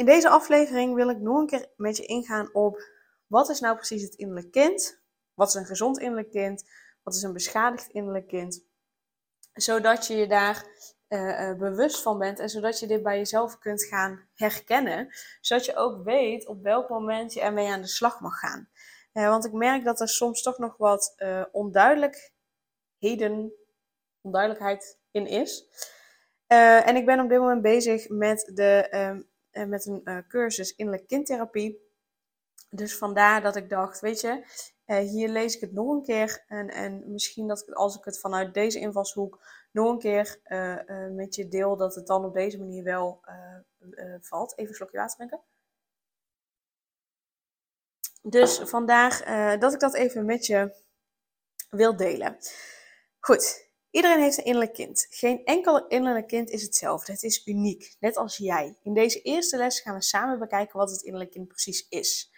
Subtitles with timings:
[0.00, 2.82] In deze aflevering wil ik nog een keer met je ingaan op
[3.26, 5.00] wat is nou precies het innerlijk kind?
[5.34, 6.64] Wat is een gezond innerlijk kind?
[7.02, 8.64] Wat is een beschadigd innerlijk kind?
[9.52, 10.66] Zodat je je daar
[11.08, 15.08] uh, bewust van bent en zodat je dit bij jezelf kunt gaan herkennen.
[15.40, 18.68] Zodat je ook weet op welk moment je ermee aan de slag mag gaan.
[19.12, 21.14] Uh, want ik merk dat er soms toch nog wat
[21.52, 23.52] onduidelijkheden,
[24.20, 25.64] onduidelijkheid in is.
[26.46, 29.20] en ik ben op dit moment bezig met de ehm,
[29.52, 31.88] uh, met een uh, cursus innerlijk kindtherapie.
[32.70, 34.44] Dus vandaar dat ik dacht, weet je,
[34.86, 36.44] uh, hier lees ik het nog een keer.
[36.46, 39.42] En, en misschien dat ik, als ik het vanuit deze invalshoek
[39.72, 40.40] nog een keer
[41.12, 43.20] met je deel, dat het dan op deze manier wel
[44.20, 44.52] valt.
[44.58, 45.40] Even een slokje water drinken.
[48.22, 49.22] Dus vandaar
[49.58, 50.74] dat ik dat even met je
[51.70, 52.36] wil delen.
[53.20, 55.06] Goed, Iedereen heeft een innerlijk kind.
[55.10, 57.12] Geen enkel innerlijk kind is hetzelfde.
[57.12, 58.76] Het is uniek, net als jij.
[58.82, 62.30] In deze eerste les gaan we samen bekijken wat het innerlijk kind precies is.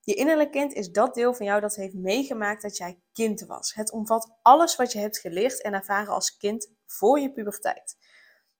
[0.00, 3.74] Je innerlijk kind is dat deel van jou dat heeft meegemaakt dat jij kind was.
[3.74, 7.96] Het omvat alles wat je hebt geleerd en ervaren als kind voor je puberteit.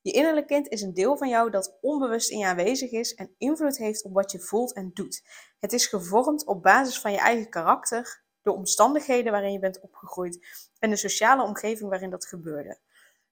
[0.00, 3.34] Je innerlijk kind is een deel van jou dat onbewust in je aanwezig is en
[3.38, 5.22] invloed heeft op wat je voelt en doet.
[5.58, 10.46] Het is gevormd op basis van je eigen karakter, de omstandigheden waarin je bent opgegroeid
[10.78, 12.78] en de sociale omgeving waarin dat gebeurde.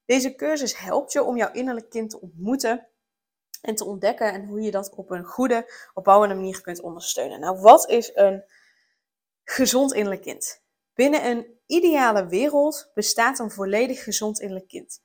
[0.04, 2.88] Deze cursus helpt je om jouw innerlijk kind te ontmoeten
[3.60, 7.40] en te ontdekken en hoe je dat op een goede, opbouwende manier kunt ondersteunen.
[7.40, 8.44] Nou, wat is een
[9.44, 10.62] gezond innerlijk kind?
[10.94, 15.00] Binnen een ideale wereld bestaat een volledig gezond innerlijk kind.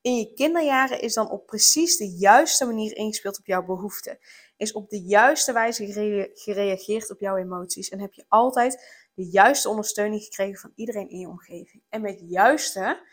[0.00, 4.18] In je kinderjaren is dan op precies de juiste manier ingespeeld op jouw behoeften.
[4.56, 7.88] Is op de juiste wijze gereageerd op jouw emoties.
[7.88, 11.82] En heb je altijd de juiste ondersteuning gekregen van iedereen in je omgeving.
[11.88, 13.06] En met juiste,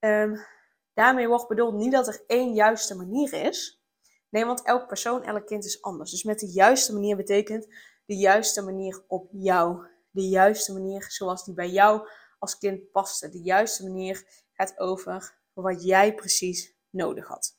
[0.00, 0.46] um,
[0.94, 3.80] daarmee wordt bedoeld niet dat er één juiste manier is.
[4.28, 6.10] Nee, want elk persoon, elk kind is anders.
[6.10, 7.66] Dus met de juiste manier betekent
[8.06, 9.86] de juiste manier op jou.
[10.10, 12.08] De juiste manier zoals die bij jou
[12.38, 13.28] als kind paste.
[13.28, 17.56] De juiste manier gaat over wat jij precies nodig had.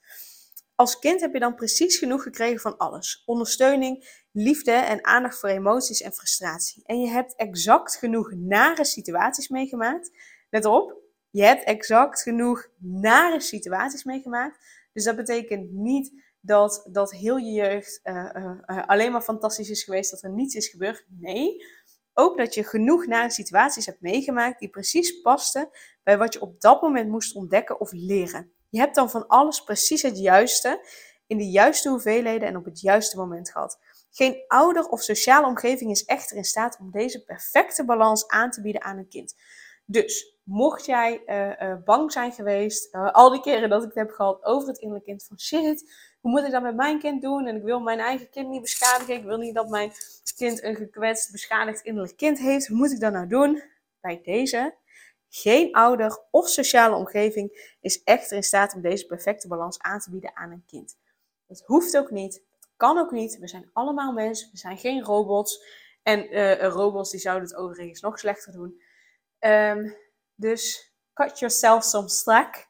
[0.77, 3.23] Als kind heb je dan precies genoeg gekregen van alles.
[3.25, 6.83] Ondersteuning, liefde en aandacht voor emoties en frustratie.
[6.85, 10.11] En je hebt exact genoeg nare situaties meegemaakt.
[10.49, 10.97] Let op,
[11.29, 14.57] je hebt exact genoeg nare situaties meegemaakt.
[14.93, 19.83] Dus dat betekent niet dat, dat heel je jeugd uh, uh, alleen maar fantastisch is
[19.83, 21.05] geweest, dat er niets is gebeurd.
[21.07, 21.65] Nee,
[22.13, 25.69] ook dat je genoeg nare situaties hebt meegemaakt die precies pasten
[26.03, 28.51] bij wat je op dat moment moest ontdekken of leren.
[28.69, 30.87] Je hebt dan van alles precies het juiste,
[31.27, 33.79] in de juiste hoeveelheden en op het juiste moment gehad.
[34.11, 38.61] Geen ouder of sociale omgeving is echter in staat om deze perfecte balans aan te
[38.61, 39.35] bieden aan een kind.
[39.85, 43.97] Dus mocht jij uh, uh, bang zijn geweest, uh, al die keren dat ik het
[43.97, 45.83] heb gehad over het innerlijk kind, van shit,
[46.21, 47.47] hoe moet ik dat met mijn kind doen?
[47.47, 49.15] En ik wil mijn eigen kind niet beschadigen.
[49.15, 49.91] Ik wil niet dat mijn
[50.35, 52.67] kind een gekwetst, beschadigd innerlijk kind heeft.
[52.67, 53.63] Hoe moet ik dat nou doen?
[54.01, 54.75] Bij deze,
[55.41, 60.11] geen ouder of sociale omgeving is echter in staat om deze perfecte balans aan te
[60.11, 60.97] bieden aan een kind.
[61.47, 63.37] Dat hoeft ook niet, dat kan ook niet.
[63.37, 65.85] We zijn allemaal mensen, we zijn geen robots.
[66.03, 68.81] En uh, robots die zouden het overigens nog slechter doen.
[69.39, 69.95] Um,
[70.35, 72.67] dus cut yourself some slack.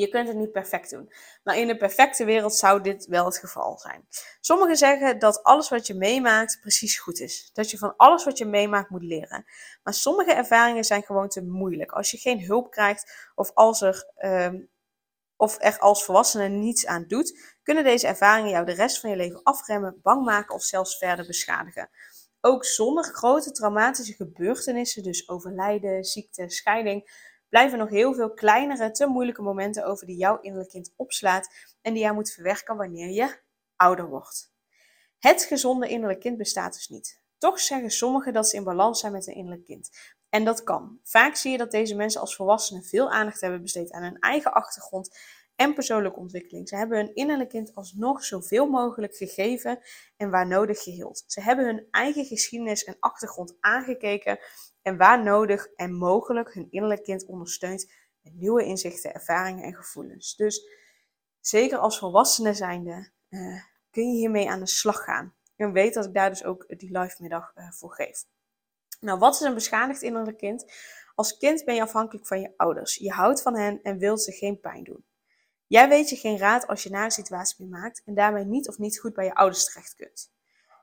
[0.00, 1.12] Je kunt het niet perfect doen.
[1.42, 4.06] Maar in een perfecte wereld zou dit wel het geval zijn.
[4.40, 7.50] Sommigen zeggen dat alles wat je meemaakt precies goed is.
[7.52, 9.44] Dat je van alles wat je meemaakt moet leren.
[9.82, 11.92] Maar sommige ervaringen zijn gewoon te moeilijk.
[11.92, 14.70] Als je geen hulp krijgt of als er, um,
[15.36, 19.16] of er als volwassene niets aan doet, kunnen deze ervaringen jou de rest van je
[19.16, 21.90] leven afremmen, bang maken of zelfs verder beschadigen.
[22.40, 29.06] Ook zonder grote traumatische gebeurtenissen, dus overlijden, ziekte, scheiding, blijven nog heel veel kleinere, te
[29.06, 31.48] moeilijke momenten over die jouw innerlijk kind opslaat
[31.82, 33.38] en die jij moet verwerken wanneer je
[33.76, 34.52] ouder wordt.
[35.18, 37.20] Het gezonde innerlijk kind bestaat dus niet.
[37.38, 39.90] Toch zeggen sommigen dat ze in balans zijn met een innerlijk kind.
[40.28, 40.98] En dat kan.
[41.02, 44.52] Vaak zie je dat deze mensen als volwassenen veel aandacht hebben besteed aan hun eigen
[44.52, 45.18] achtergrond
[45.56, 46.68] en persoonlijke ontwikkeling.
[46.68, 49.80] Ze hebben hun innerlijk kind alsnog zoveel mogelijk gegeven
[50.16, 51.24] en waar nodig geheeld.
[51.26, 54.38] Ze hebben hun eigen geschiedenis en achtergrond aangekeken
[54.82, 60.36] en waar nodig en mogelijk hun innerlijk kind ondersteunt met nieuwe inzichten, ervaringen en gevoelens.
[60.36, 60.68] Dus
[61.40, 65.34] zeker als volwassene zijnde uh, kun je hiermee aan de slag gaan.
[65.56, 68.24] En weet dat ik daar dus ook die live middag uh, voor geef.
[69.00, 70.72] Nou, wat is een beschadigd innerlijk kind?
[71.14, 72.94] Als kind ben je afhankelijk van je ouders.
[72.94, 75.04] Je houdt van hen en wilt ze geen pijn doen.
[75.66, 78.78] Jij weet je geen raad als je naar een situatie maakt en daarmee niet of
[78.78, 80.32] niet goed bij je ouders terecht kunt.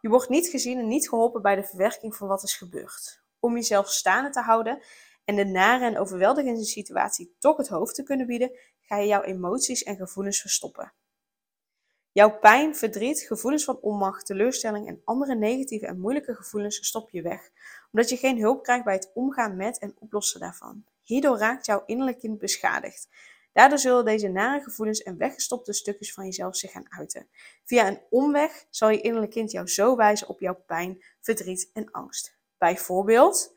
[0.01, 3.25] Je wordt niet gezien en niet geholpen bij de verwerking van wat is gebeurd.
[3.39, 4.81] Om jezelf staande te houden
[5.25, 8.51] en de nare en overweldigende situatie toch het hoofd te kunnen bieden,
[8.81, 10.93] ga je jouw emoties en gevoelens verstoppen.
[12.11, 17.21] Jouw pijn, verdriet, gevoelens van onmacht, teleurstelling en andere negatieve en moeilijke gevoelens stop je
[17.21, 17.49] weg,
[17.91, 20.85] omdat je geen hulp krijgt bij het omgaan met en oplossen daarvan.
[21.03, 23.07] Hierdoor raakt jouw innerlijk kind beschadigd.
[23.53, 27.27] Daardoor zullen deze nare gevoelens en weggestopte stukjes van jezelf zich gaan uiten.
[27.63, 31.91] Via een omweg zal je innerlijk kind jou zo wijzen op jouw pijn, verdriet en
[31.91, 32.36] angst.
[32.57, 33.55] Bijvoorbeeld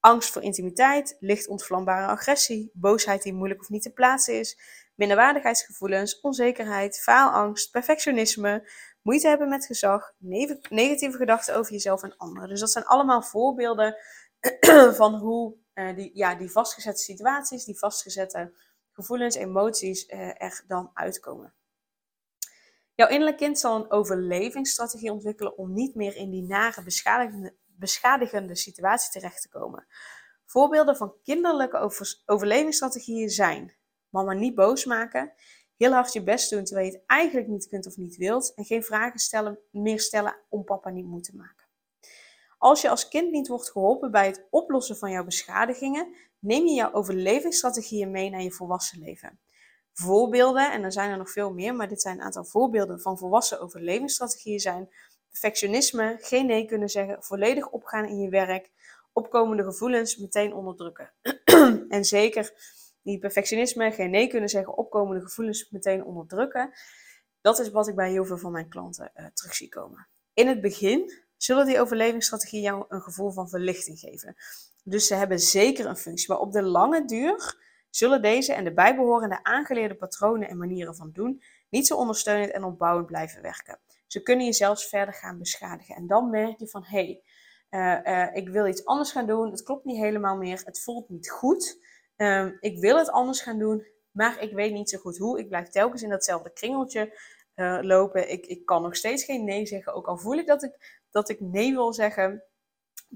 [0.00, 4.58] angst voor intimiteit, licht ontvlambare agressie, boosheid die moeilijk of niet te plaatsen is,
[4.94, 8.70] minderwaardigheidsgevoelens, onzekerheid, faalangst, perfectionisme,
[9.02, 10.12] moeite hebben met gezag,
[10.68, 12.48] negatieve gedachten over jezelf en anderen.
[12.48, 13.96] Dus dat zijn allemaal voorbeelden
[15.00, 18.52] van hoe uh, die, ja, die vastgezette situaties, die vastgezette
[18.92, 21.54] gevoelens, emoties uh, er dan uitkomen.
[22.94, 28.56] Jouw innerlijk kind zal een overlevingsstrategie ontwikkelen om niet meer in die nare, beschadigende, beschadigende
[28.56, 29.86] situatie terecht te komen.
[30.44, 33.76] Voorbeelden van kinderlijke over, overlevingsstrategieën zijn
[34.08, 35.32] mama niet boos maken,
[35.76, 38.64] heel hard je best doen terwijl je het eigenlijk niet kunt of niet wilt en
[38.64, 41.64] geen vragen stellen, meer stellen om papa niet moe te maken.
[42.58, 46.74] Als je als kind niet wordt geholpen bij het oplossen van jouw beschadigingen, neem je
[46.74, 49.40] jouw overlevingsstrategieën mee naar je volwassen leven.
[49.92, 53.18] Voorbeelden, en er zijn er nog veel meer, maar dit zijn een aantal voorbeelden van
[53.18, 54.88] volwassen overlevingsstrategieën zijn
[55.40, 58.70] perfectionisme, geen nee kunnen zeggen, volledig opgaan in je werk,
[59.12, 61.12] opkomende gevoelens meteen onderdrukken.
[61.88, 62.52] en zeker
[63.02, 66.72] die perfectionisme, geen nee kunnen zeggen, opkomende gevoelens meteen onderdrukken.
[67.40, 70.08] Dat is wat ik bij heel veel van mijn klanten uh, terug zie komen.
[70.34, 74.36] In het begin zullen die overlevingsstrategieën jou een gevoel van verlichting geven.
[74.82, 76.28] Dus ze hebben zeker een functie.
[76.28, 77.56] Maar op de lange duur
[77.90, 82.64] zullen deze en de bijbehorende aangeleerde patronen en manieren van doen niet zo ondersteunend en
[82.64, 83.78] opbouwend blijven werken.
[84.14, 85.94] Ze kunnen je zelfs verder gaan beschadigen.
[85.94, 87.22] En dan merk je van hé, hey,
[88.04, 89.50] uh, uh, ik wil iets anders gaan doen.
[89.50, 90.62] Het klopt niet helemaal meer.
[90.64, 91.78] Het voelt niet goed.
[92.16, 95.38] Um, ik wil het anders gaan doen, maar ik weet niet zo goed hoe.
[95.38, 97.18] Ik blijf telkens in datzelfde kringeltje
[97.54, 98.30] uh, lopen.
[98.30, 101.28] Ik, ik kan nog steeds geen nee zeggen, ook al voel ik dat ik, dat
[101.28, 102.42] ik nee wil zeggen.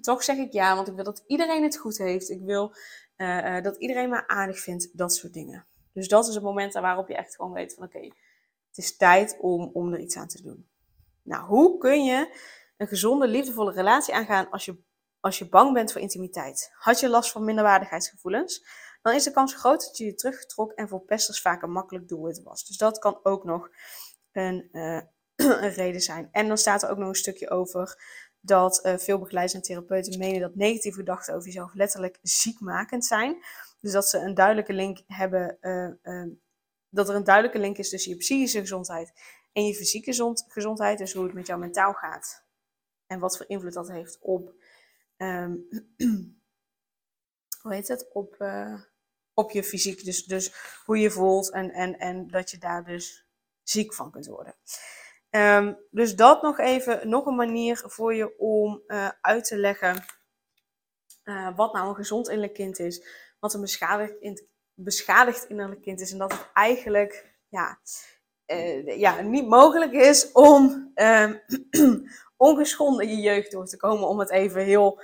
[0.00, 2.30] Toch zeg ik ja, want ik wil dat iedereen het goed heeft.
[2.30, 2.74] Ik wil
[3.62, 5.66] dat iedereen me aardig vindt, dat soort dingen.
[5.92, 8.00] Dus dat is het moment waarop je echt gewoon weet van oké,
[8.68, 10.67] het is tijd om, om er iets aan te doen.
[11.28, 12.38] Nou, hoe kun je
[12.76, 14.78] een gezonde, liefdevolle relatie aangaan als je,
[15.20, 16.70] als je bang bent voor intimiteit?
[16.74, 18.66] Had je last van minderwaardigheidsgevoelens?
[19.02, 22.08] dan is de kans groot dat je je teruggetrok en voor pesters vaak een makkelijk
[22.08, 22.66] doelwit was.
[22.66, 23.70] Dus dat kan ook nog
[24.32, 25.00] een, uh,
[25.64, 26.28] een reden zijn.
[26.32, 28.02] En dan staat er ook nog een stukje over
[28.40, 33.44] dat uh, veel begeleiders en therapeuten menen dat negatieve gedachten over jezelf letterlijk ziekmakend zijn.
[33.80, 36.24] Dus dat ze een duidelijke link hebben, uh,
[36.88, 39.12] dat er een duidelijke link is tussen je psychische gezondheid
[39.52, 40.98] en je fysieke gezondheid.
[40.98, 42.46] Dus hoe het met jou mentaal gaat.
[43.06, 44.54] En wat voor invloed dat heeft op
[45.16, 45.68] um,
[47.62, 48.80] hoe heet het, op, uh,
[49.34, 50.04] op je fysiek.
[50.04, 50.52] Dus, dus
[50.84, 53.26] hoe je voelt en, en, en dat je daar dus
[53.62, 54.54] ziek van kunt worden.
[55.30, 60.04] Um, dus dat nog even, nog een manier voor je om uh, uit te leggen
[61.24, 63.06] uh, wat nou een gezond innerlijk kind is.
[63.38, 66.12] Wat een beschadigd, in, beschadigd innerlijk kind is.
[66.12, 67.80] En dat het eigenlijk ja,
[68.48, 71.40] uh, ja, niet mogelijk is om um,
[72.36, 74.08] ongeschonden je jeugd door te komen.
[74.08, 75.02] Om het even heel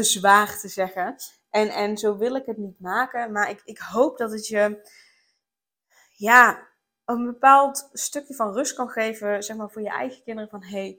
[0.00, 1.16] zwaar te zeggen.
[1.50, 3.32] En, en zo wil ik het niet maken.
[3.32, 4.88] Maar ik, ik hoop dat het je
[6.12, 6.68] ja,
[7.04, 9.42] een bepaald stukje van rust kan geven.
[9.42, 10.50] Zeg maar voor je eigen kinderen.
[10.50, 10.98] Van hey,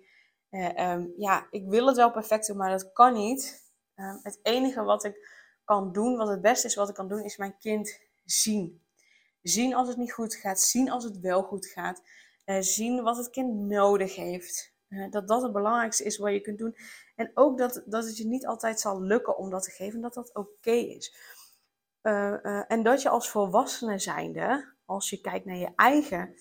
[0.50, 3.66] eh, um, ja, ik wil het wel perfect doen, maar dat kan niet.
[3.96, 7.24] Uh, het enige wat ik kan doen, wat het beste is wat ik kan doen,
[7.24, 8.82] is mijn kind zien.
[9.48, 10.60] Zien als het niet goed gaat.
[10.60, 12.02] Zien als het wel goed gaat.
[12.46, 14.74] Uh, zien wat het kind nodig heeft.
[14.90, 16.76] Uh, dat dat het belangrijkste is wat je kunt doen.
[17.16, 20.14] En ook dat, dat het je niet altijd zal lukken om dat te geven, dat
[20.14, 21.16] dat oké is.
[22.02, 26.36] Uh, en dat je als volwassene zijnde, als je kijkt naar je eigen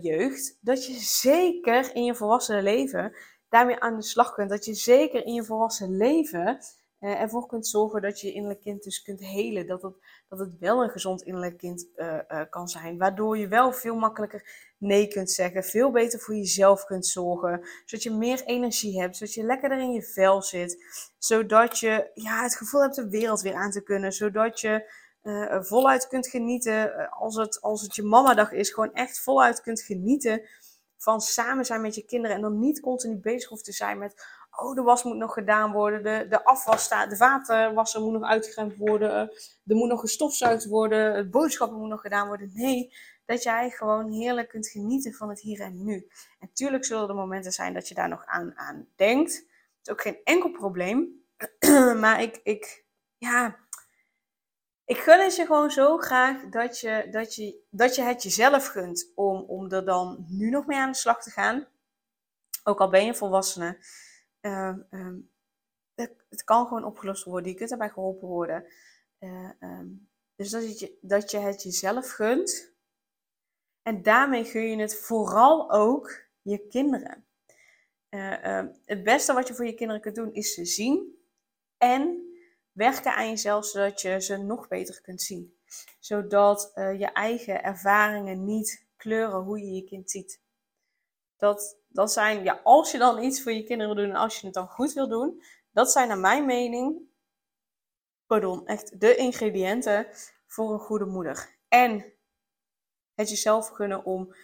[0.00, 3.16] jeugd, dat je zeker in je volwassen leven
[3.48, 4.50] daarmee aan de slag kunt.
[4.50, 6.58] Dat je zeker in je volwassen leven
[7.00, 9.66] uh, ervoor kunt zorgen dat je je innerlijk kind dus kunt helen.
[9.66, 9.94] Dat het,
[10.28, 12.98] dat het wel een gezond innerlijk kind uh, uh, kan zijn.
[12.98, 15.64] Waardoor je wel veel makkelijker nee kunt zeggen.
[15.64, 17.66] Veel beter voor jezelf kunt zorgen.
[17.84, 19.16] Zodat je meer energie hebt.
[19.16, 20.84] Zodat je lekkerder in je vel zit.
[21.18, 24.12] Zodat je ja, het gevoel hebt de wereld weer aan te kunnen.
[24.12, 24.98] Zodat je
[25.60, 27.10] voluit kunt genieten.
[27.10, 28.70] als, het, als het je mamadag is.
[28.70, 30.42] Gewoon echt voluit kunt genieten
[31.02, 34.24] van samen zijn met je kinderen en dan niet continu bezig hoeft te zijn met,
[34.50, 38.22] oh, de was moet nog gedaan worden, de, de afwas staat, de vatenwasser moet nog
[38.22, 39.10] uitgeruimd worden,
[39.66, 42.50] er moet nog gestofzuigd worden, het boodschappen moet nog gedaan worden.
[42.54, 46.08] Nee, dat jij gewoon heerlijk kunt genieten van het hier en nu.
[46.38, 49.34] En tuurlijk zullen er momenten zijn dat je daar nog aan, aan denkt.
[49.34, 49.46] Het
[49.82, 51.24] is ook geen enkel probleem.
[52.02, 52.84] maar ik, ik,
[53.18, 53.56] ja,
[54.84, 58.66] ik gun het je gewoon zo graag dat je, dat je, dat je het jezelf
[58.66, 61.66] gunt om, om er dan nu nog mee aan de slag te gaan.
[62.64, 63.78] Ook al ben je volwassene.
[64.40, 64.76] Uh,
[65.94, 67.50] het, het, kan gewoon opgelost worden.
[67.50, 68.64] Je kunt daarbij geholpen worden.
[69.18, 72.72] Uh, um, dus dat je, dat je het jezelf gunt.
[73.82, 77.26] En daarmee gun je het vooral ook je kinderen.
[78.10, 81.18] Uh, het beste wat je voor je kinderen kunt doen is ze zien
[81.78, 82.30] en
[82.72, 85.58] werken aan jezelf zodat je ze nog beter kunt zien.
[85.98, 90.40] Zodat uh, je eigen ervaringen niet kleuren hoe je je kind ziet.
[91.36, 94.40] Dat, dat zijn, ja, als je dan iets voor je kinderen wil doen en als
[94.40, 95.42] je het dan goed wil doen,
[95.72, 97.00] dat zijn naar mijn mening,
[98.26, 100.06] pardon, echt de ingrediënten
[100.46, 101.58] voor een goede moeder.
[101.68, 102.04] En
[103.14, 104.34] het jezelf gunnen om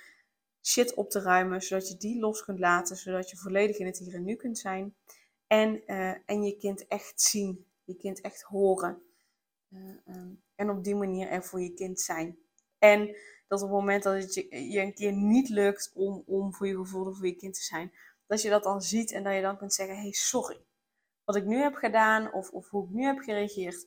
[0.63, 3.99] shit op te ruimen, zodat je die los kunt laten, zodat je volledig in het
[3.99, 4.97] hier en nu kunt zijn.
[5.47, 9.03] En, uh, en je kind echt zien je kind echt horen.
[9.69, 12.39] Uh, um, en op die manier er voor je kind zijn.
[12.79, 16.55] En dat op het moment dat het je, je een keer niet lukt om, om
[16.55, 17.93] voor je gevoel voor je kind te zijn,
[18.27, 20.65] dat je dat dan ziet en dat je dan kunt zeggen: hey, sorry.
[21.25, 23.87] Wat ik nu heb gedaan of, of hoe ik nu heb gereageerd,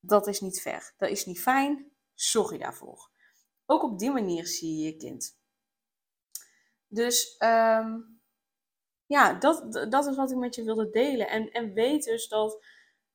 [0.00, 0.92] dat is niet fair.
[0.96, 1.92] Dat is niet fijn.
[2.14, 3.10] Sorry daarvoor.
[3.66, 5.38] Ook op die manier zie je je kind.
[6.86, 8.20] Dus um,
[9.06, 11.28] ja, dat, dat is wat ik met je wilde delen.
[11.28, 12.64] En, en weet dus dat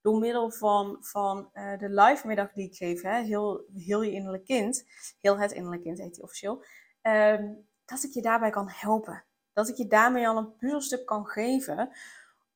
[0.01, 4.11] door middel van, van uh, de live middag die ik geef, hè, heel, heel je
[4.11, 4.85] innerlijk kind,
[5.19, 6.63] heel het innerlijk kind heet die officieel,
[7.01, 9.23] um, dat ik je daarbij kan helpen.
[9.53, 11.89] Dat ik je daarmee al een puzzelstuk kan geven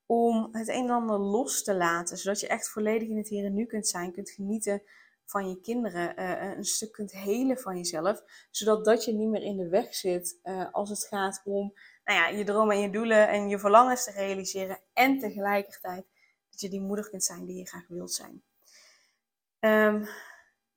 [0.06, 3.46] om het een en ander los te laten, zodat je echt volledig in het hier
[3.46, 4.84] en nu kunt zijn, kunt genieten
[5.26, 9.42] van je kinderen, uh, een stuk kunt helen van jezelf, zodat dat je niet meer
[9.42, 11.74] in de weg zit uh, als het gaat om
[12.06, 16.06] nou ja, je dromen en je doelen en je verlangens te realiseren en tegelijkertijd
[16.54, 18.44] dat je die moeder kunt zijn die je graag wilt zijn.
[19.60, 20.08] Um,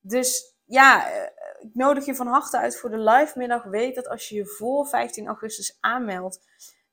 [0.00, 3.64] dus ja, eh, ik nodig je van harte uit voor de live middag.
[3.64, 6.40] Weet dat als je je voor 15 augustus aanmeldt,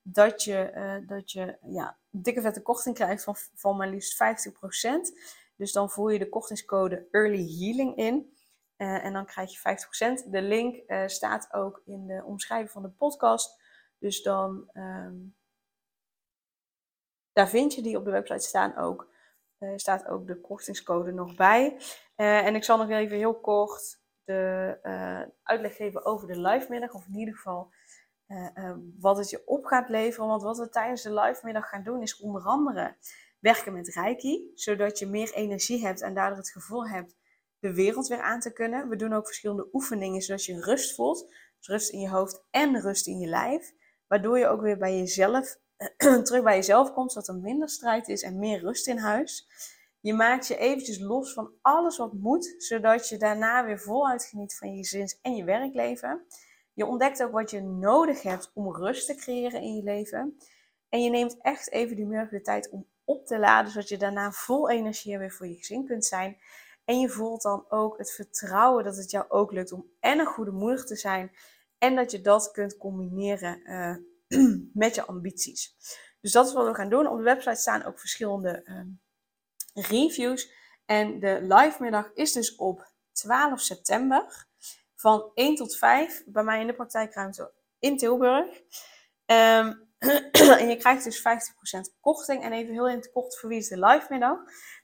[0.02, 5.12] dat je, uh, dat je ja, dikke vette korting krijgt van, van maar liefst 50%.
[5.56, 8.32] Dus dan voer je de kortingscode Early Healing in.
[8.76, 9.58] Uh, en dan krijg je
[10.26, 10.30] 50%.
[10.30, 13.60] De link staat ook in de omschrijving van de podcast.
[13.98, 15.34] Dus dan um,
[17.34, 19.12] daar vind je die op de website staan ook.
[19.58, 21.76] Uh, staat ook de kortingscode nog bij.
[22.16, 26.66] Uh, en ik zal nog even heel kort de uh, uitleg geven over de live
[26.68, 26.92] middag.
[26.92, 27.72] Of in ieder geval
[29.00, 30.28] wat het je op gaat leveren.
[30.28, 32.96] Want wat we tijdens de live middag gaan doen is onder andere
[33.40, 34.50] werken met Reiki.
[34.54, 37.16] Zodat je meer energie hebt en daardoor het gevoel hebt
[37.58, 38.88] de wereld weer aan te kunnen.
[38.88, 41.28] We doen ook verschillende oefeningen zodat je rust voelt.
[41.58, 43.72] Dus rust in je hoofd en rust in je lijf.
[44.06, 45.58] Waardoor je ook weer bij jezelf
[46.24, 49.48] terug bij jezelf komt, zodat er minder strijd is en meer rust in huis.
[50.00, 54.56] Je maakt je eventjes los van alles wat moet, zodat je daarna weer voluit geniet
[54.56, 56.26] van je gezins- en je werkleven.
[56.72, 60.38] Je ontdekt ook wat je nodig hebt om rust te creëren in je leven.
[60.88, 64.30] En je neemt echt even die de tijd om op te laden, zodat je daarna
[64.30, 66.36] vol energie weer voor je gezin kunt zijn.
[66.84, 70.26] En je voelt dan ook het vertrouwen dat het jou ook lukt om en een
[70.26, 71.32] goede moeder te zijn.
[71.78, 73.96] En dat je dat kunt combineren uh,
[74.74, 75.74] met je ambities.
[76.20, 77.06] Dus dat is wat we gaan doen.
[77.06, 79.00] Op de website staan ook verschillende um,
[79.74, 80.52] reviews.
[80.84, 84.46] En de live middag is dus op 12 september
[84.94, 88.46] van 1 tot 5 bij mij in de praktijkruimte in Tilburg.
[89.26, 89.92] Um,
[90.60, 91.22] en je krijgt dus 50%
[92.00, 92.42] korting.
[92.42, 94.38] En even heel in het kort voor wie is de live middag?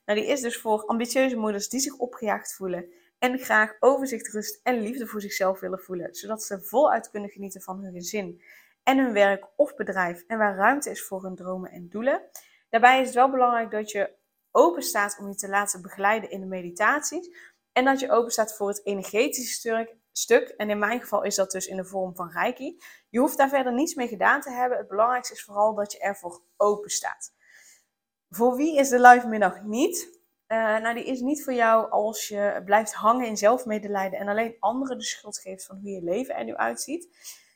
[0.05, 4.61] Nou, die is dus voor ambitieuze moeders die zich opgejaagd voelen en graag overzicht, rust
[4.63, 8.43] en liefde voor zichzelf willen voelen, zodat ze voluit kunnen genieten van hun gezin
[8.83, 12.23] en hun werk of bedrijf en waar ruimte is voor hun dromen en doelen.
[12.69, 14.19] Daarbij is het wel belangrijk dat je
[14.51, 17.31] open staat om je te laten begeleiden in de meditaties
[17.73, 20.49] en dat je open staat voor het energetische stuk.
[20.49, 22.81] En in mijn geval is dat dus in de vorm van Reiki.
[23.09, 24.79] Je hoeft daar verder niets mee gedaan te hebben.
[24.79, 27.33] Het belangrijkste is vooral dat je ervoor open staat.
[28.29, 30.19] Voor wie is de live middag niet?
[30.49, 34.57] Uh, nou, die is niet voor jou als je blijft hangen in zelfmedelijden en alleen
[34.61, 37.09] anderen de schuld geeft van hoe je leven er nu uitziet.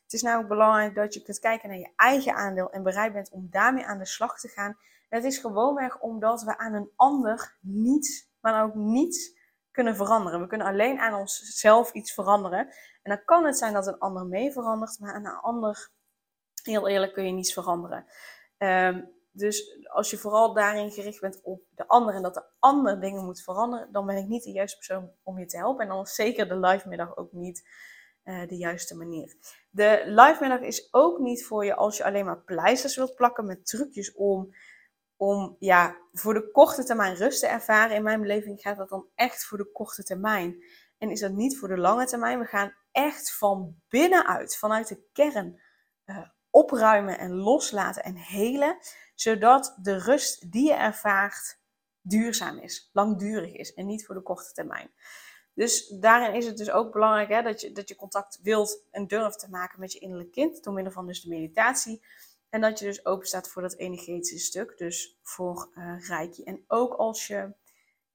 [0.05, 3.31] Het is namelijk belangrijk dat je kunt kijken naar je eigen aandeel en bereid bent
[3.31, 4.79] om daarmee aan de slag te gaan.
[5.09, 9.33] Het is gewoonweg omdat we aan een ander niets, maar ook niets
[9.71, 10.41] kunnen veranderen.
[10.41, 12.67] We kunnen alleen aan onszelf iets veranderen.
[13.03, 15.93] En dan kan het zijn dat een ander mee verandert, maar aan een ander
[16.65, 18.07] Heel eerlijk kun je niets veranderen.
[18.59, 23.01] Um, dus als je vooral daarin gericht bent op de ander en dat de ander
[23.01, 25.83] dingen moet veranderen, dan ben ik niet de juiste persoon om je te helpen.
[25.83, 27.69] En dan zeker de live middag ook niet
[28.25, 29.37] uh, de juiste manier.
[29.71, 33.47] De live middag is ook niet voor je als je alleen maar pleisters wilt plakken
[33.47, 34.55] met trucjes om,
[35.17, 37.97] om ja, voor de korte termijn rust te ervaren.
[37.97, 40.65] In mijn beleving gaat dat dan echt voor de korte termijn.
[40.99, 42.39] En is dat niet voor de lange termijn.
[42.39, 45.61] We gaan echt van binnenuit, vanuit de kern,
[46.07, 48.79] uh, opruimen en loslaten en helen
[49.15, 51.61] zodat de rust die je ervaart
[52.01, 54.91] duurzaam is, langdurig is en niet voor de korte termijn.
[55.55, 59.07] Dus daarin is het dus ook belangrijk hè, dat, je, dat je contact wilt en
[59.07, 62.05] durft te maken met je innerlijk kind, door middel van dus de meditatie.
[62.49, 66.39] En dat je dus open staat voor dat energetische stuk, dus voor uh.
[66.45, 67.53] En ook als je,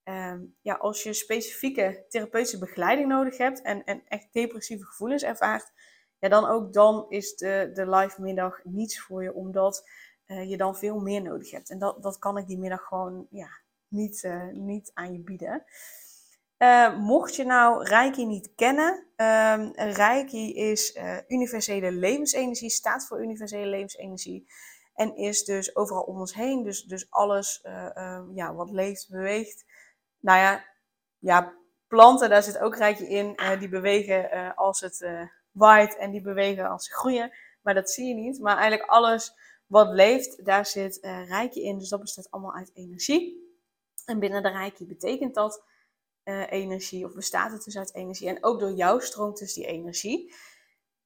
[0.04, 5.72] uh, ja, als je specifieke therapeutische begeleiding nodig hebt en, en echt depressieve gevoelens ervaart,
[6.18, 9.88] ja, dan ook dan is de, de live middag niets voor je, omdat
[10.26, 11.70] uh, je dan veel meer nodig hebt.
[11.70, 13.48] En dat, dat kan ik die middag gewoon ja,
[13.88, 15.64] niet, uh, niet aan je bieden.
[16.62, 20.98] Uh, mocht je nou Reiki niet kennen, um, Reiki is
[21.28, 24.46] universele levensenergie, staat voor universele levensenergie.
[24.94, 26.62] En is dus overal om ons heen.
[26.62, 29.64] Dus, dus alles ehm, ja, wat leeft, beweegt.
[30.18, 30.64] Nou ja,
[31.18, 31.52] ja,
[31.88, 33.36] planten, daar zit ook Reiki in.
[33.58, 35.06] die bewegen als het
[35.50, 37.32] waait en die bewegen als ze groeien.
[37.62, 38.40] Maar dat zie je niet.
[38.40, 39.34] Maar eigenlijk alles
[39.66, 40.98] wat leeft, daar zit
[41.28, 41.78] Reiki in.
[41.78, 43.54] Dus dat bestaat allemaal uit energie.
[44.04, 45.64] En binnen de Reiki betekent dat
[46.24, 48.28] uh, energie, of bestaat het dus uit energie.
[48.28, 50.34] En ook door jou stroomt dus die energie.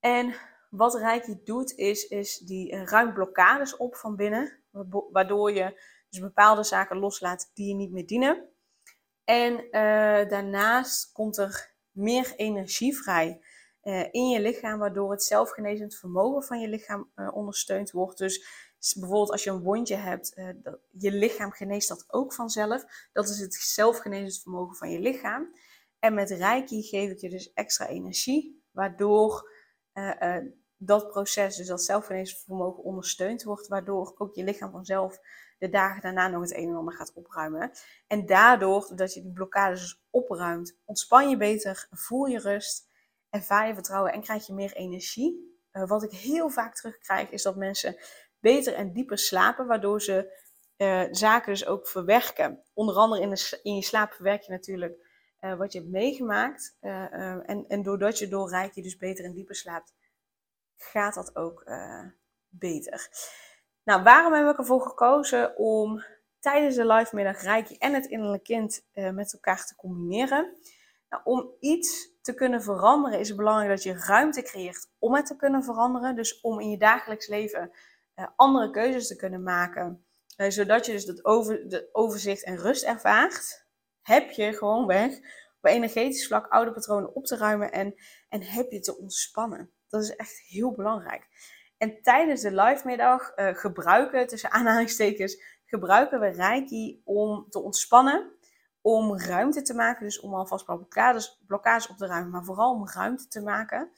[0.01, 0.35] En
[0.71, 4.63] wat Reiki doet, is, is die uh, ruimt blokkades op van binnen.
[5.11, 8.49] Waardoor je dus bepaalde zaken loslaat die je niet meer dienen.
[9.25, 9.69] En
[10.29, 13.41] daarnaast komt er meer energie vrij.
[14.11, 18.19] In je lichaam, waardoor het zelfgenezend vermogen van je lichaam ondersteund wordt.
[18.19, 18.47] Dus
[18.93, 23.09] bijvoorbeeld als je een wondje hebt, uh, dat, je lichaam geneest dat ook vanzelf.
[23.13, 25.57] Dat is het zelfgenezend vermogen van je lichaam.
[25.99, 29.53] En met Reiki geef ik je dus extra energie, waardoor
[30.77, 35.19] dat proces, dus dat zelfgenezend vermogen ondersteund wordt, waardoor ook je lichaam vanzelf
[35.59, 37.71] de dagen daarna nog het een en ander gaat opruimen.
[38.07, 42.93] En daardoor, doordat je die blokkades dus opruimt, ontspan je beter, voel je rust
[43.31, 45.53] ervaar je vertrouwen en krijg je meer energie.
[45.71, 47.97] Wat ik heel vaak terugkrijg is dat mensen
[48.45, 50.43] beter en dieper slapen, waardoor ze
[50.77, 52.63] uh, zaken dus ook verwerken.
[52.73, 54.97] Onder andere in, de, in je slaap verwerk je natuurlijk
[55.41, 56.77] uh, wat je hebt meegemaakt.
[56.81, 59.95] en, en doordat je door Reiki dus beter en dieper slaapt,
[60.77, 61.65] gaat dat ook
[62.49, 63.09] beter.
[63.85, 66.05] Nou, waarom heb ik ervoor gekozen om
[66.41, 70.57] tijdens de live middag Reiki en het innerlijk kind met elkaar te combineren?
[71.09, 75.27] Nou, om iets te kunnen veranderen is het belangrijk dat je ruimte creëert om het
[75.27, 76.17] te kunnen veranderen.
[76.17, 77.71] Dus om in je dagelijks leven
[78.37, 80.05] andere keuzes te kunnen maken.
[80.37, 83.67] Uh, zodat je dus dat over, de overzicht en rust ervaart.
[84.03, 85.17] Heb je gewoon weg
[85.57, 87.95] op energetisch vlak oude patronen op te ruimen en,
[88.29, 89.71] en heb je te ontspannen.
[89.89, 91.29] Dat is echt heel belangrijk.
[91.79, 98.33] En tijdens de live middag uh, gebruiken, tussen aanhalingstekens, gebruiken we Reiki om te ontspannen
[98.81, 100.05] om ruimte te maken.
[100.05, 103.91] Dus om alvast blokkades, blokkades op te ruimen, maar vooral om ruimte te maken.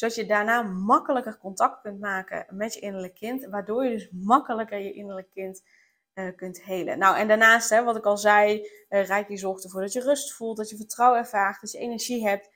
[0.00, 3.44] Zodat je daarna makkelijker contact kunt maken met je innerlijk kind.
[3.44, 5.62] Waardoor je dus makkelijker je innerlijk kind
[6.14, 6.98] uh, kunt helen.
[6.98, 10.32] Nou, en daarnaast, hè, wat ik al zei, uh, Reiki zorgt ervoor dat je rust
[10.32, 12.50] voelt, dat je vertrouwen ervaart, dat je energie hebt.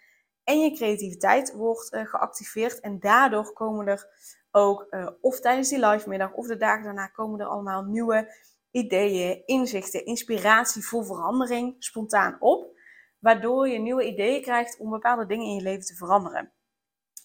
[0.45, 2.81] En je creativiteit wordt uh, geactiveerd.
[2.81, 4.09] En daardoor komen er
[4.51, 8.35] ook, of tijdens die live middag of de dagen daarna, komen er allemaal nieuwe
[8.71, 12.79] ideeën, inzichten, inspiratie voor verandering spontaan op.
[13.19, 16.54] Waardoor je nieuwe ideeën krijgt om bepaalde dingen in je leven te veranderen.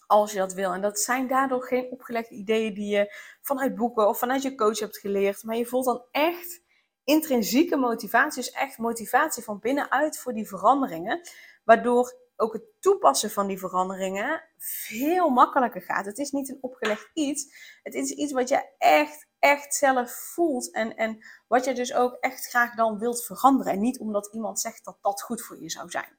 [0.10, 0.74] Als je dat wil.
[0.74, 4.80] En dat zijn daardoor geen opgelegde ideeën die je vanuit boeken of vanuit je coach
[4.80, 5.44] hebt geleerd.
[5.44, 6.62] Maar je voelt dan echt
[7.04, 8.42] intrinsieke motivatie.
[8.42, 11.22] Dus echt motivatie van binnenuit voor die veranderingen.
[11.64, 16.06] Waardoor ook het toepassen van die veranderingen veel makkelijker gaat.
[16.06, 17.54] Het is niet een opgelegd iets.
[17.84, 20.72] Het is iets wat je echt, echt zelf voelt.
[20.72, 23.74] En, en wat je dus ook echt graag dan wilt veranderen.
[23.74, 26.18] En niet omdat iemand zegt dat dat goed voor je zou zijn.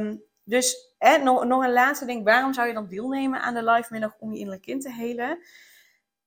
[0.00, 2.24] Um, dus hè, nog, nog een laatste ding.
[2.24, 5.38] Waarom zou je dan deelnemen aan de live middag om je innerlijk kind te helen?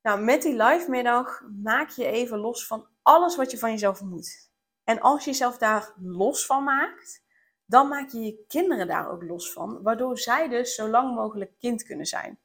[0.02, 4.02] Nou, met die live middag maak je even los van alles wat je van jezelf
[4.02, 4.50] moet.
[4.84, 7.24] En als je jezelf daar los van maakt,
[7.66, 11.52] dan maak je je kinderen daar ook los van, waardoor zij dus zo lang mogelijk
[11.60, 12.40] kind kunnen zijn.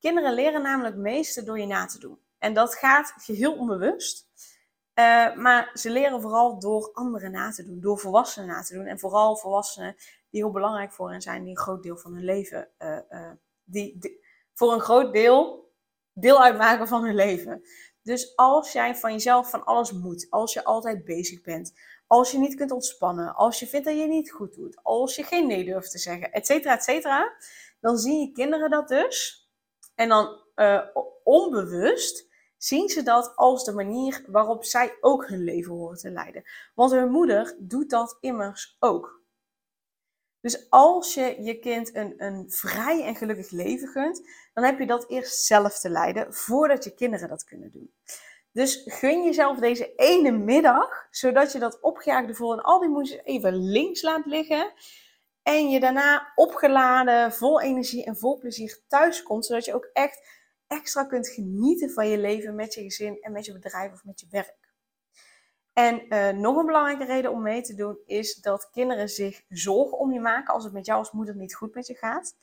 [0.00, 2.18] Kinderen leren namelijk meeste door je na te doen.
[2.38, 4.26] En dat gaat geheel onbewust.
[4.94, 8.86] Uh, maar ze leren vooral door anderen na te doen, door volwassenen na te doen.
[8.86, 9.96] En vooral volwassenen
[10.30, 13.30] die heel belangrijk voor hen zijn, die een groot deel van hun leven, uh, uh,
[13.64, 14.20] die,
[14.54, 15.66] voor een groot deel
[16.12, 17.62] deel uitmaken van hun leven.
[18.02, 21.72] Dus als jij van jezelf van alles moet, als je altijd bezig bent,
[22.06, 25.22] als je niet kunt ontspannen, als je vindt dat je niet goed doet, als je
[25.22, 27.36] geen nee durft te zeggen, et cetera, et cetera,
[27.80, 29.46] dan zien je kinderen dat dus.
[29.94, 30.80] En dan uh,
[31.24, 36.42] onbewust zien ze dat als de manier waarop zij ook hun leven horen te leiden.
[36.74, 39.22] Want hun moeder doet dat immers ook.
[40.40, 44.22] Dus als je je kind een, een vrij en gelukkig leven gunt,
[44.54, 47.92] dan heb je dat eerst zelf te leiden voordat je kinderen dat kunnen doen.
[48.52, 53.22] Dus gun jezelf deze ene middag, zodat je dat opgejaagde gevoel en al die moeite
[53.22, 54.72] even links laat liggen.
[55.42, 60.26] En je daarna opgeladen, vol energie en vol plezier thuis komt, zodat je ook echt
[60.66, 64.20] extra kunt genieten van je leven met je gezin en met je bedrijf of met
[64.20, 64.67] je werk.
[65.78, 69.98] En uh, nog een belangrijke reden om mee te doen is dat kinderen zich zorgen
[69.98, 72.34] om je maken als het met jou als moeder niet goed met je gaat.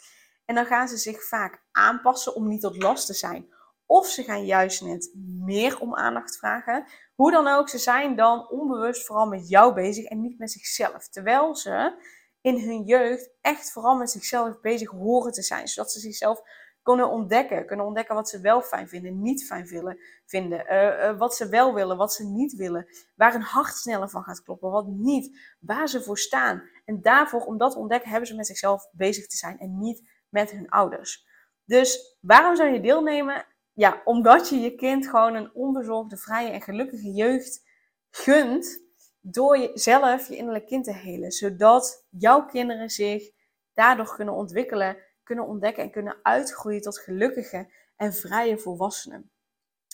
[0.45, 3.53] En dan gaan ze zich vaak aanpassen om niet tot last te zijn.
[3.85, 6.85] Of ze gaan juist net meer om aandacht vragen.
[7.15, 11.09] Hoe dan ook, ze zijn dan onbewust vooral met jou bezig en niet met zichzelf.
[11.09, 12.03] Terwijl ze
[12.41, 15.67] in hun jeugd echt vooral met zichzelf bezig horen te zijn.
[15.67, 16.41] Zodat ze zichzelf
[16.85, 17.65] kunnen ontdekken.
[17.65, 20.65] Kunnen ontdekken wat ze wel fijn vinden, niet fijn willen, vinden.
[20.69, 22.87] Uh, uh, wat ze wel willen, wat ze niet willen.
[23.15, 25.55] Waar een hart sneller van gaat kloppen, wat niet.
[25.59, 26.63] Waar ze voor staan.
[26.85, 30.09] En daarvoor, om dat te ontdekken, hebben ze met zichzelf bezig te zijn en niet
[30.29, 31.25] met hun ouders.
[31.63, 33.45] Dus waarom zou je deelnemen?
[33.73, 37.63] Ja, omdat je je kind gewoon een onbezorgde, vrije en gelukkige jeugd
[38.09, 38.83] gunt.
[39.19, 41.31] Door jezelf je innerlijk kind te helen.
[41.31, 43.31] Zodat jouw kinderen zich
[43.73, 49.31] daardoor kunnen ontwikkelen kunnen ontdekken en kunnen uitgroeien tot gelukkige en vrije volwassenen.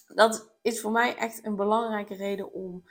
[0.08, 2.84] Dat is voor mij echt een belangrijke reden om,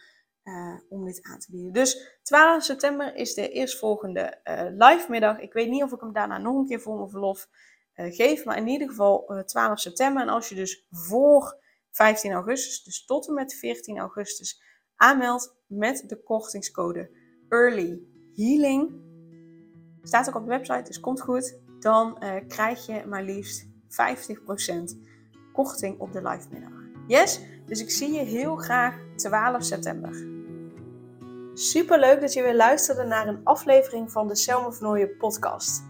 [0.45, 1.73] uh, om dit aan te bieden.
[1.73, 5.39] Dus 12 september is de eerstvolgende uh, live middag.
[5.39, 7.49] Ik weet niet of ik hem daarna nog een keer voor mijn verlof
[7.95, 10.23] uh, geef, maar in ieder geval 12 september.
[10.23, 11.59] En als je dus voor
[11.91, 14.63] 15 augustus, dus tot en met 14 augustus,
[14.97, 17.11] aanmeldt met de kortingscode
[17.49, 18.03] Early
[18.35, 19.09] Healing,
[20.03, 23.67] staat ook op de website, dus komt goed dan uh, krijg je maar liefst 50%
[25.53, 26.73] korting op de live middag.
[27.07, 27.41] Yes?
[27.67, 30.29] Dus ik zie je heel graag 12 september.
[31.55, 35.90] Super leuk dat je weer luisterde naar een aflevering van de Selma Vernooien podcast.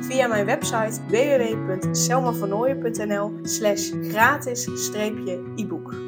[0.00, 6.07] via mijn website www.selmavernooien.nl slash gratis-e-book.